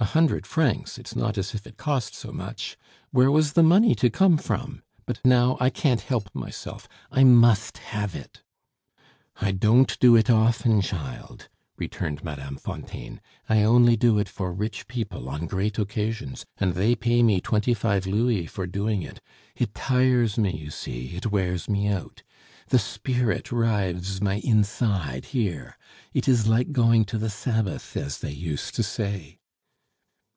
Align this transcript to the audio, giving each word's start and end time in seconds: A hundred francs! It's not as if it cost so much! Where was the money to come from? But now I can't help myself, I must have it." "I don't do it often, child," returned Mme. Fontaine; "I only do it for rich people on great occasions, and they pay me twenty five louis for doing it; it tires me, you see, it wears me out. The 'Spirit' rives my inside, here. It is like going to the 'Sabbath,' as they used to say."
A 0.00 0.12
hundred 0.12 0.46
francs! 0.46 0.96
It's 0.96 1.16
not 1.16 1.36
as 1.36 1.56
if 1.56 1.66
it 1.66 1.76
cost 1.76 2.14
so 2.14 2.30
much! 2.30 2.76
Where 3.10 3.32
was 3.32 3.54
the 3.54 3.64
money 3.64 3.96
to 3.96 4.08
come 4.08 4.36
from? 4.38 4.84
But 5.06 5.18
now 5.24 5.56
I 5.58 5.70
can't 5.70 6.00
help 6.02 6.32
myself, 6.32 6.88
I 7.10 7.24
must 7.24 7.78
have 7.78 8.14
it." 8.14 8.44
"I 9.40 9.50
don't 9.50 9.98
do 9.98 10.14
it 10.14 10.30
often, 10.30 10.80
child," 10.82 11.48
returned 11.76 12.22
Mme. 12.22 12.56
Fontaine; 12.58 13.20
"I 13.48 13.64
only 13.64 13.96
do 13.96 14.20
it 14.20 14.28
for 14.28 14.52
rich 14.52 14.86
people 14.86 15.28
on 15.28 15.46
great 15.48 15.80
occasions, 15.80 16.46
and 16.58 16.74
they 16.74 16.94
pay 16.94 17.20
me 17.24 17.40
twenty 17.40 17.74
five 17.74 18.06
louis 18.06 18.46
for 18.46 18.68
doing 18.68 19.02
it; 19.02 19.20
it 19.56 19.74
tires 19.74 20.38
me, 20.38 20.52
you 20.56 20.70
see, 20.70 21.16
it 21.16 21.26
wears 21.32 21.68
me 21.68 21.88
out. 21.88 22.22
The 22.68 22.78
'Spirit' 22.78 23.50
rives 23.50 24.20
my 24.22 24.34
inside, 24.36 25.24
here. 25.26 25.76
It 26.14 26.28
is 26.28 26.46
like 26.46 26.70
going 26.70 27.04
to 27.06 27.18
the 27.18 27.28
'Sabbath,' 27.28 27.96
as 27.96 28.18
they 28.20 28.32
used 28.32 28.76
to 28.76 28.84
say." 28.84 29.34